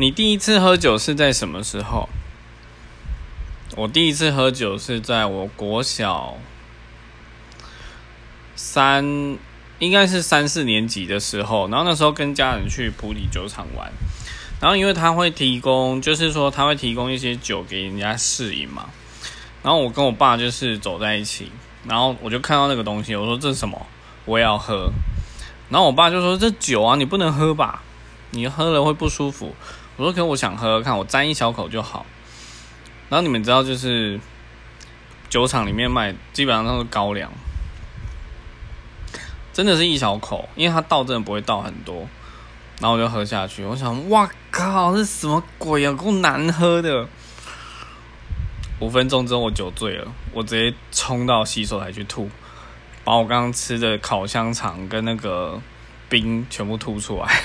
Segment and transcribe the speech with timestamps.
[0.00, 2.08] 你第一次喝酒是在什么时候？
[3.76, 6.38] 我第一次喝酒是在我国小
[8.56, 9.04] 三，
[9.78, 13.92] 应该是三四年级的时候，然后那时候跟家人去普里酒厂玩，
[14.58, 18.88] 然后因为他会提供，就是说他会提供一些酒给人家试饮嘛，
[19.62, 21.52] 然后我跟我爸就是走在一起，
[21.84, 23.86] 然后我就看到那个东西，我说这是什么？
[24.24, 24.90] 我也要喝，
[25.68, 27.82] 然后我爸就说这酒啊，你不能喝吧，
[28.30, 29.54] 你喝了会不舒服。
[30.00, 32.06] 我说可我想喝喝看，我沾一小口就好。
[33.10, 34.18] 然后你们知道，就是
[35.28, 37.30] 酒厂里面卖，基本上都是高粱，
[39.52, 42.08] 真的是一小口，因为它倒真的不会倒很多。
[42.80, 47.06] 然后我就喝下去，我想，哇靠，这什么鬼啊，够难喝的！
[48.78, 52.30] 五分钟之后我酒醉了，我直接冲到洗手台去吐，
[53.04, 55.60] 把我刚刚吃的烤香肠跟那个
[56.08, 57.42] 冰全部吐出来。